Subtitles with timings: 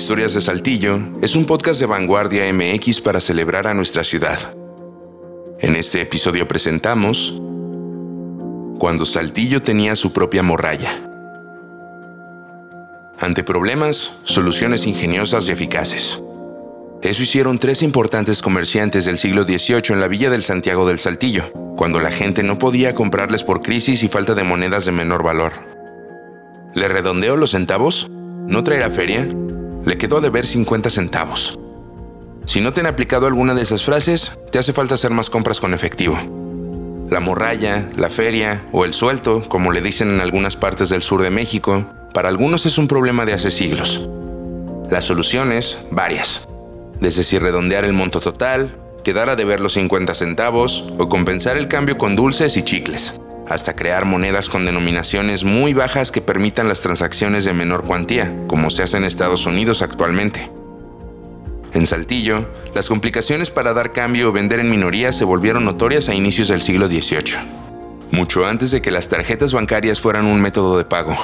[0.00, 4.38] Historias de Saltillo es un podcast de Vanguardia MX para celebrar a nuestra ciudad.
[5.58, 7.42] En este episodio presentamos
[8.78, 11.02] Cuando Saltillo tenía su propia morralla.
[13.18, 16.22] Ante problemas, soluciones ingeniosas y eficaces.
[17.02, 21.52] Eso hicieron tres importantes comerciantes del siglo XVIII en la villa del Santiago del Saltillo,
[21.76, 25.54] cuando la gente no podía comprarles por crisis y falta de monedas de menor valor.
[26.76, 28.06] ¿Le redondeo los centavos?
[28.46, 29.28] ¿No traerá feria?
[29.88, 31.58] Le quedó a deber 50 centavos.
[32.44, 35.60] Si no te han aplicado alguna de esas frases, te hace falta hacer más compras
[35.60, 36.18] con efectivo.
[37.08, 41.22] La morralla, la feria o el suelto, como le dicen en algunas partes del sur
[41.22, 44.10] de México, para algunos es un problema de hace siglos.
[44.90, 46.46] Las soluciones, varias.
[47.00, 51.66] Desde si redondear el monto total, quedar a deber los 50 centavos o compensar el
[51.66, 53.18] cambio con dulces y chicles
[53.48, 58.70] hasta crear monedas con denominaciones muy bajas que permitan las transacciones de menor cuantía, como
[58.70, 60.50] se hace en Estados Unidos actualmente.
[61.74, 66.14] En Saltillo, las complicaciones para dar cambio o vender en minoría se volvieron notorias a
[66.14, 67.38] inicios del siglo XVIII,
[68.10, 71.16] mucho antes de que las tarjetas bancarias fueran un método de pago,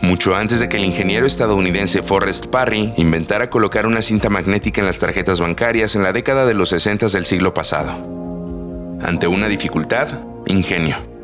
[0.00, 4.86] mucho antes de que el ingeniero estadounidense Forrest Parry inventara colocar una cinta magnética en
[4.86, 7.90] las tarjetas bancarias en la década de los 60 del siglo pasado.
[9.02, 10.08] Ante una dificultad,
[10.46, 11.17] ingenio.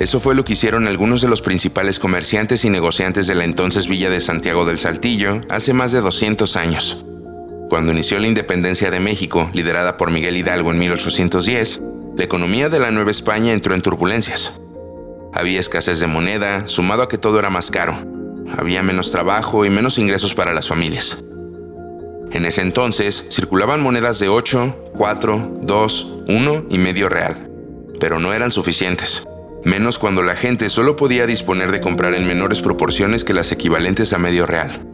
[0.00, 3.86] Eso fue lo que hicieron algunos de los principales comerciantes y negociantes de la entonces
[3.86, 7.04] Villa de Santiago del Saltillo hace más de 200 años.
[7.68, 11.82] Cuando inició la independencia de México, liderada por Miguel Hidalgo en 1810,
[12.16, 14.58] la economía de la Nueva España entró en turbulencias.
[15.34, 17.94] Había escasez de moneda, sumado a que todo era más caro.
[18.56, 21.22] Había menos trabajo y menos ingresos para las familias.
[22.32, 27.50] En ese entonces circulaban monedas de 8, 4, 2, 1 y medio real,
[28.00, 29.26] pero no eran suficientes
[29.64, 34.12] menos cuando la gente solo podía disponer de comprar en menores proporciones que las equivalentes
[34.12, 34.86] a medio real.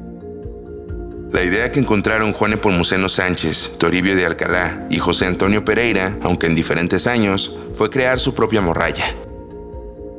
[1.33, 6.47] La idea que encontraron Juan Epomuceno Sánchez, Toribio de Alcalá y José Antonio Pereira, aunque
[6.47, 9.05] en diferentes años, fue crear su propia morralla.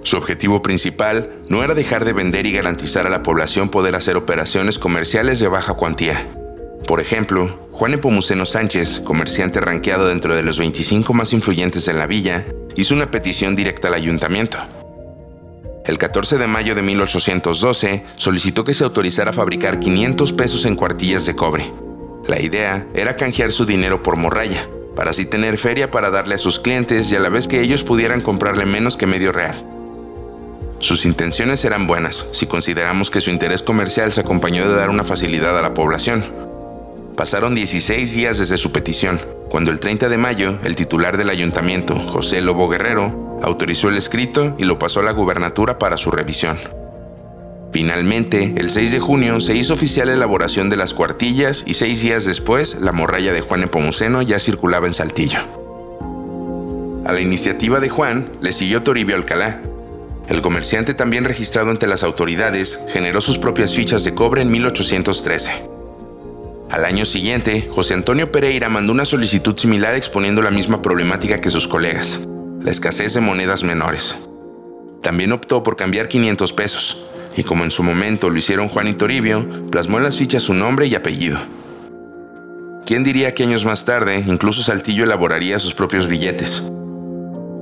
[0.04, 4.16] Su objetivo principal no era dejar de vender y garantizar a la población poder hacer
[4.16, 6.28] operaciones comerciales de baja cuantía.
[6.88, 12.08] Por ejemplo, Juan Epomuceno Sánchez, comerciante ranqueado dentro de los 25 más influyentes en la
[12.08, 12.46] villa,
[12.78, 14.60] hizo una petición directa al ayuntamiento.
[15.86, 20.76] El 14 de mayo de 1812 solicitó que se autorizara a fabricar 500 pesos en
[20.76, 21.72] cuartillas de cobre.
[22.28, 26.38] La idea era canjear su dinero por morralla, para así tener feria para darle a
[26.40, 29.66] sus clientes y a la vez que ellos pudieran comprarle menos que medio real.
[30.80, 35.04] Sus intenciones eran buenas, si consideramos que su interés comercial se acompañó de dar una
[35.04, 36.47] facilidad a la población.
[37.18, 39.20] Pasaron 16 días desde su petición,
[39.50, 44.56] cuando el 30 de mayo el titular del ayuntamiento, José Lobo Guerrero, autorizó el escrito
[44.60, 46.60] y lo pasó a la gubernatura para su revisión.
[47.72, 52.02] Finalmente, el 6 de junio se hizo oficial la elaboración de las cuartillas y seis
[52.02, 55.40] días después la morralla de Juan Epomuceno ya circulaba en Saltillo.
[57.04, 59.64] A la iniciativa de Juan le siguió Toribio Alcalá.
[60.30, 65.77] El comerciante también registrado ante las autoridades generó sus propias fichas de cobre en 1813.
[66.70, 71.50] Al año siguiente, José Antonio Pereira mandó una solicitud similar exponiendo la misma problemática que
[71.50, 72.28] sus colegas,
[72.62, 74.18] la escasez de monedas menores.
[75.02, 77.06] También optó por cambiar 500 pesos,
[77.38, 80.54] y como en su momento lo hicieron Juan y Toribio, plasmó en las fichas su
[80.54, 81.40] nombre y apellido.
[82.86, 86.64] ¿Quién diría que años más tarde, incluso Saltillo elaboraría sus propios billetes?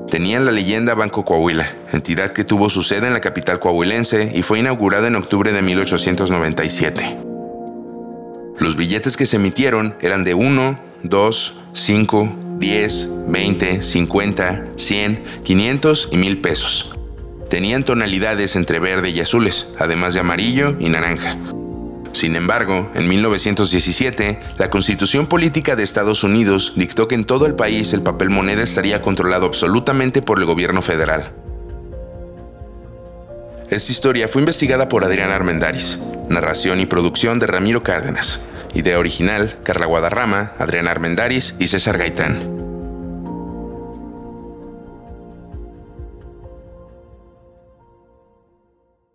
[0.09, 4.41] Tenían la leyenda Banco Coahuila, entidad que tuvo su sede en la capital coahuilense y
[4.41, 7.24] fue inaugurada en octubre de 1897.
[8.59, 16.09] Los billetes que se emitieron eran de 1, 2, 5, 10, 20, 50, 100, 500
[16.11, 16.95] y 1000 pesos.
[17.49, 21.37] Tenían tonalidades entre verde y azules, además de amarillo y naranja.
[22.11, 27.55] Sin embargo, en 1917, la Constitución Política de Estados Unidos dictó que en todo el
[27.55, 31.33] país el papel moneda estaría controlado absolutamente por el gobierno federal.
[33.69, 35.99] Esta historia fue investigada por Adrián Armendaris,
[36.29, 38.41] narración y producción de Ramiro Cárdenas,
[38.73, 42.54] idea original Carla Guadarrama, Adrián Armendaris y César Gaitán.